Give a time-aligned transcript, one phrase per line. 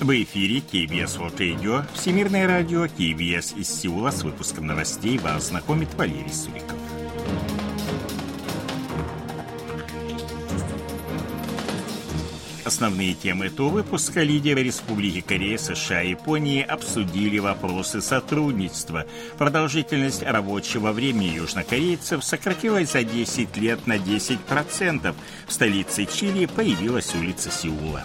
[0.00, 5.92] В эфире KBS World Radio, Всемирное радио KBS из Сеула с выпуском новостей вас знакомит
[5.92, 6.78] Валерий Суриков.
[12.64, 19.04] Основные темы этого выпуска лидеры Республики Корея, США и Японии обсудили вопросы сотрудничества.
[19.36, 25.14] Продолжительность рабочего времени южнокорейцев сократилась за 10 лет на 10%.
[25.46, 28.02] В столице Чили появилась улица Сеула.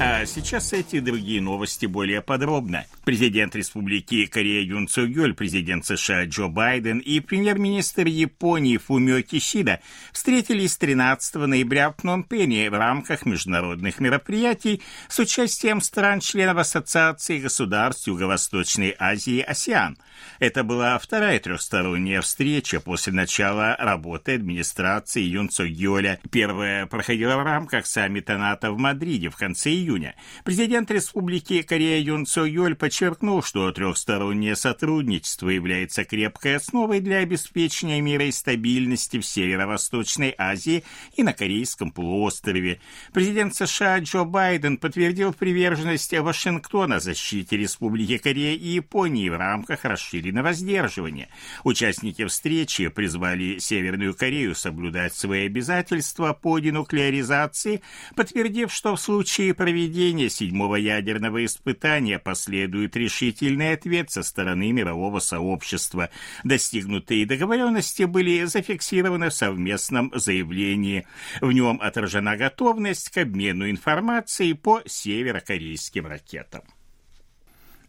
[0.00, 2.86] А сейчас эти другие новости более подробно.
[3.08, 9.80] Президент Республики Корея Юн Цугюль, президент США Джо Байден и премьер-министр Японии Фумио Кишида
[10.12, 18.94] встретились 13 ноября в Пномпене в рамках международных мероприятий с участием стран-членов Ассоциации государств Юго-Восточной
[18.98, 19.96] Азии «АСИАН».
[20.38, 26.20] Это была вторая трехсторонняя встреча после начала работы администрации Юн Цугюля.
[26.30, 30.14] Первая проходила в рамках саммита НАТО в Мадриде в конце июня.
[30.44, 38.00] Президент Республики Корея Юн Цо Йоль подчеркнул, что трехстороннее сотрудничество является крепкой основой для обеспечения
[38.00, 40.82] мира и стабильности в Северо-Восточной Азии
[41.14, 42.80] и на Корейском полуострове.
[43.12, 50.52] Президент США Джо Байден подтвердил приверженность Вашингтона защите Республики Корея и Японии в рамках расширенного
[50.52, 51.28] сдерживания.
[51.62, 57.80] Участники встречи призвали Северную Корею соблюдать свои обязательства по денуклеаризации,
[58.16, 66.10] подтвердив, что в случае проведения седьмого ядерного испытания последует решительный ответ со стороны мирового сообщества.
[66.44, 71.06] Достигнутые договоренности были зафиксированы в совместном заявлении.
[71.40, 76.62] В нем отражена готовность к обмену информацией по северокорейским ракетам.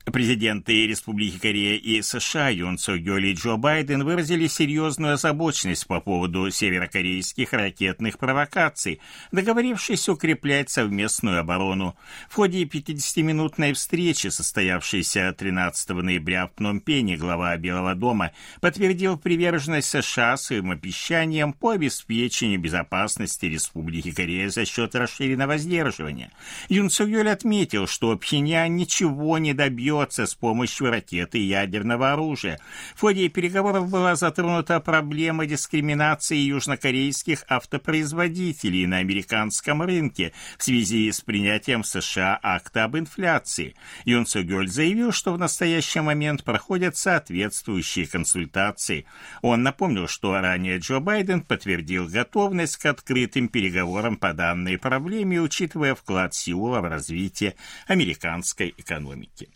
[0.05, 5.99] Президенты Республики Корея и США Юн Цо Гёль и Джо Байден выразили серьезную озабоченность по
[5.99, 9.01] поводу северокорейских ракетных провокаций,
[9.31, 11.95] договорившись укреплять совместную оборону.
[12.27, 20.37] В ходе 50-минутной встречи, состоявшейся 13 ноября в Пномпене, глава Белого дома подтвердил приверженность США
[20.37, 26.31] своим обещаниям по обеспечению безопасности Республики Корея за счет расширенного сдерживания.
[26.69, 32.13] Юн Цо Гёль отметил, что Пхеньян ничего не добьется добьется с помощью ракеты и ядерного
[32.13, 32.59] оружия.
[32.95, 41.21] В ходе переговоров была затронута проблема дискриминации южнокорейских автопроизводителей на американском рынке в связи с
[41.21, 43.75] принятием США акта об инфляции.
[44.05, 49.05] Юн Цугёль заявил, что в настоящий момент проходят соответствующие консультации.
[49.41, 55.95] Он напомнил, что ранее Джо Байден подтвердил готовность к открытым переговорам по данной проблеме, учитывая
[55.95, 57.55] вклад Сеула в развитие
[57.87, 59.49] американской экономики.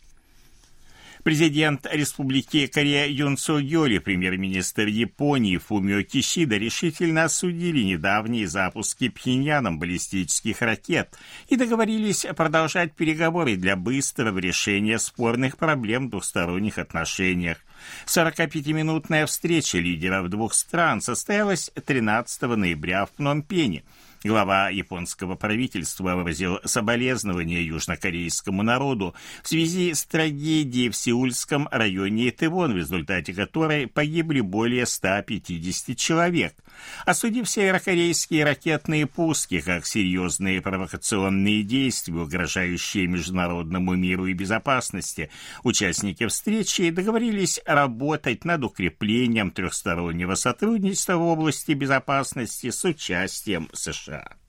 [1.24, 9.78] Президент Республики Корея Юн Со Йоли, премьер-министр Японии Фумио Кишида решительно осудили недавние запуски Пхеньяном
[9.78, 11.16] баллистических ракет
[11.48, 17.56] и договорились продолжать переговоры для быстрого решения спорных проблем в двухсторонних отношениях.
[18.04, 23.82] 45-минутная встреча лидеров двух стран состоялась 13 ноября в Пномпене.
[24.26, 32.72] Глава японского правительства выразил соболезнования южнокорейскому народу в связи с трагедией в Сеульском районе Тывон,
[32.72, 36.54] в результате которой погибли более 150 человек.
[37.04, 45.28] Осудив северокорейские ракетные пуски как серьезные провокационные действия, угрожающие международному миру и безопасности,
[45.64, 54.13] участники встречи договорились работать над укреплением трехстороннего сотрудничества в области безопасности с участием США.
[54.14, 54.43] that.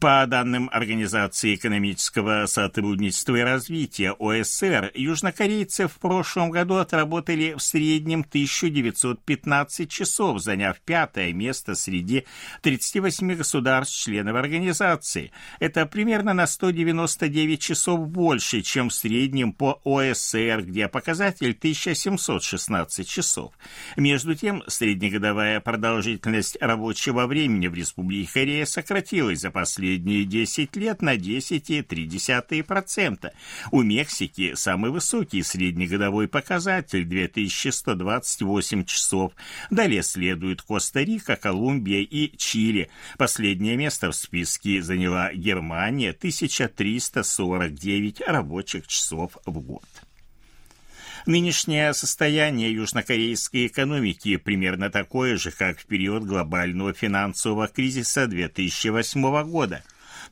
[0.00, 8.20] По данным Организации экономического сотрудничества и развития ОСР, южнокорейцы в прошлом году отработали в среднем
[8.20, 12.26] 1915 часов, заняв пятое место среди
[12.62, 15.32] 38 государств-членов организации.
[15.58, 23.52] Это примерно на 199 часов больше, чем в среднем по ОСР, где показатель 1716 часов.
[23.96, 31.00] Между тем, среднегодовая продолжительность рабочего времени в Республике Корея сократилась за последние последние 10 лет
[31.00, 33.32] на 10,3%.
[33.70, 39.32] У Мексики самый высокий среднегодовой показатель– 2128 часов.
[39.70, 42.90] Далее следуют Коста-Рика, Колумбия и Чили.
[43.16, 49.86] Последнее место в списке заняла Германия– 1349 рабочих часов в год.
[51.28, 59.82] Нынешнее состояние южнокорейской экономики примерно такое же, как в период глобального финансового кризиса 2008 года.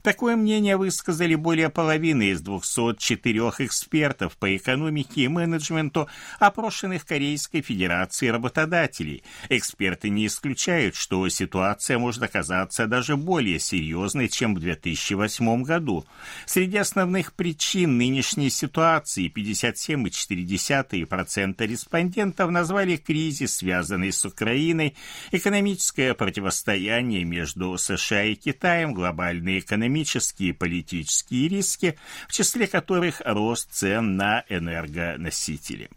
[0.06, 6.06] Такое мнение высказали более половины из 204 экспертов по экономике и менеджменту,
[6.38, 9.25] опрошенных Корейской Федерацией работодателей.
[9.49, 16.06] Эксперты не исключают, что ситуация может оказаться даже более серьезной, чем в 2008 году.
[16.44, 24.94] Среди основных причин нынешней ситуации 57,4% респондентов назвали кризис, связанный с Украиной,
[25.32, 31.98] экономическое противостояние между США и Китаем, глобальные экономические экономические и политические риски,
[32.28, 35.90] в числе которых рост цен на энергоносители.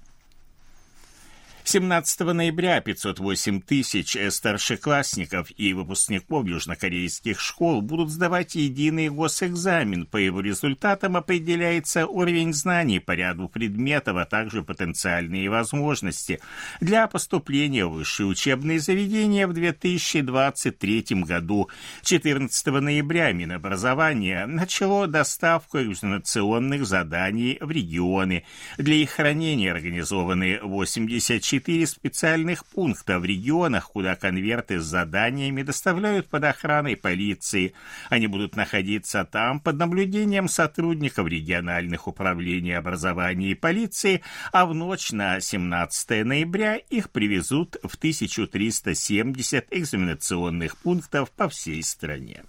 [1.72, 10.08] 17 ноября 508 тысяч старшеклассников и выпускников южнокорейских школ будут сдавать единый госэкзамен.
[10.08, 16.40] По его результатам определяется уровень знаний по ряду предметов, а также потенциальные возможности
[16.82, 21.70] для поступления в высшие учебные заведения в 2023 году.
[22.02, 28.44] 14 ноября Минобразование начало доставку экзаменационных заданий в регионы.
[28.80, 36.30] Для их хранения организованы 84 четыре специальных пункта в регионах, куда конверты с заданиями доставляют
[36.30, 37.74] под охраной полиции.
[38.10, 44.22] Они будут находиться там под наблюдением сотрудников региональных управлений образования и полиции,
[44.54, 52.46] а в ночь на 17 ноября их привезут в 1370 экзаменационных пунктов по всей стране.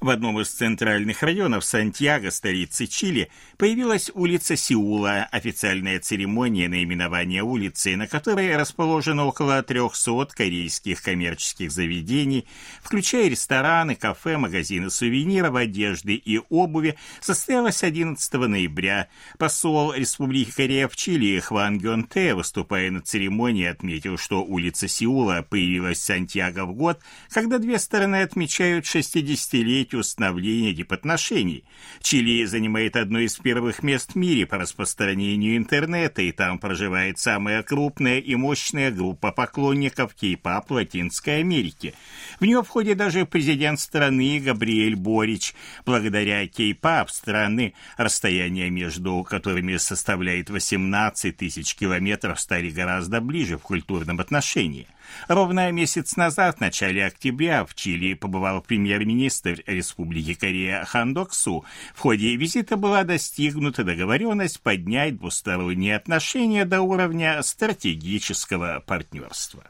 [0.00, 7.96] В одном из центральных районов Сантьяго, столицы Чили, появилась улица Сеула, официальная церемония наименования улицы,
[7.96, 12.46] на которой расположено около 300 корейских коммерческих заведений,
[12.82, 19.08] включая рестораны, кафе, магазины сувениров, одежды и обуви, состоялась 11 ноября.
[19.36, 25.46] Посол Республики Корея в Чили Хван Гён Тэ, выступая на церемонии, отметил, что улица Сеула
[25.46, 31.64] появилась в Сантьяго в год, когда две стороны отмечают 60-летие столетию становления дипотношений.
[32.00, 37.62] Чили занимает одно из первых мест в мире по распространению интернета, и там проживает самая
[37.62, 41.94] крупная и мощная группа поклонников кей-пап Латинской Америки.
[42.38, 45.54] В нее входит даже президент страны Габриэль Борич.
[45.84, 54.20] Благодаря кей-пап страны, расстояние между которыми составляет 18 тысяч километров, стали гораздо ближе в культурном
[54.20, 54.86] отношении.
[55.28, 61.64] Ровно месяц назад, в начале октября, в Чили побывал премьер-министр Республики Корея Хан Док Су.
[61.94, 69.64] В ходе визита была достигнута договоренность поднять двусторонние отношения до уровня стратегического партнерства.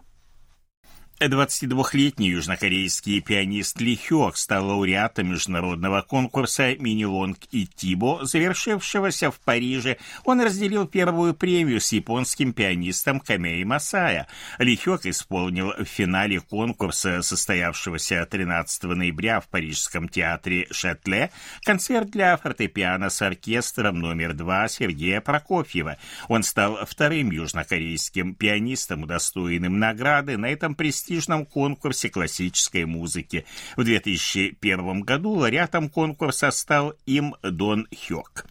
[1.28, 9.98] 22-летний южнокорейский пианист Ли Хёк стал лауреатом международного конкурса «Мини-лонг и Тибо», завершившегося в Париже.
[10.24, 14.28] Он разделил первую премию с японским пианистом Камей Масая.
[14.58, 21.32] Ли Хёк исполнил в финале конкурса, состоявшегося 13 ноября в Парижском театре Шатле,
[21.64, 25.98] концерт для фортепиано с оркестром номер два Сергея Прокофьева.
[26.28, 33.44] Он стал вторым южнокорейским пианистом, удостоенным награды на этом престижном престижном конкурсе классической музыки.
[33.76, 38.46] В 2001 году лауреатом конкурса стал им Дон Хёк.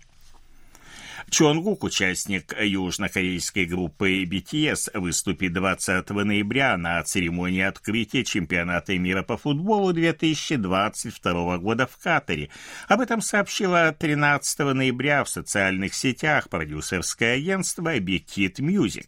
[1.30, 9.94] Чонгук, участник южнокорейской группы BTS, выступит 20 ноября на церемонии открытия чемпионата мира по футболу
[9.94, 12.50] 2022 года в Катаре.
[12.88, 19.08] Об этом сообщила 13 ноября в социальных сетях продюсерское агентство Big Kid Music.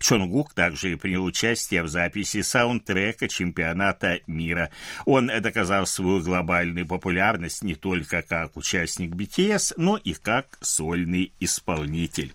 [0.00, 4.70] Чонгук также принял участие в записи саундтрека чемпионата мира.
[5.04, 11.59] Он доказал свою глобальную популярность не только как участник BTS, но и как сольный исполнитель
[11.60, 12.32] исполнитель.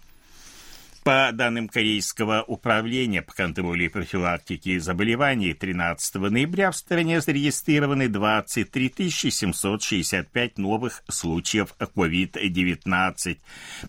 [1.03, 9.11] По данным Корейского управления по контролю и профилактике заболеваний, 13 ноября в стране зарегистрированы 23
[9.11, 13.37] 765 новых случаев COVID-19.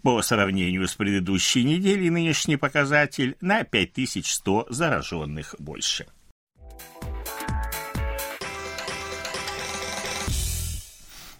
[0.02, 6.06] По сравнению с предыдущей неделей нынешний показатель на 5100 зараженных больше.